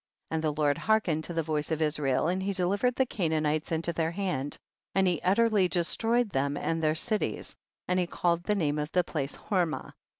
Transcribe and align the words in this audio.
8. 0.31 0.33
And 0.33 0.43
the 0.43 0.53
Lord 0.53 0.79
hearkened 0.79 1.23
to 1.25 1.33
the 1.35 1.43
voice 1.43 1.69
of 1.69 1.79
Israel, 1.79 2.27
and 2.27 2.41
he 2.41 2.53
delivered 2.53 2.95
the 2.95 3.05
Canaanites 3.05 3.71
into 3.71 3.93
their 3.93 4.09
hand, 4.09 4.57
and 4.95 5.05
he 5.05 5.21
utterly 5.21 5.67
destroyed 5.67 6.31
them 6.31 6.57
and 6.57 6.81
their 6.81 6.95
cities, 6.95 7.55
and 7.87 7.99
he 7.99 8.07
called 8.07 8.41
the 8.45 8.55
name 8.55 8.79
of 8.79 8.91
the 8.93 9.03
place 9.03 9.35
Hormah. 9.37 9.93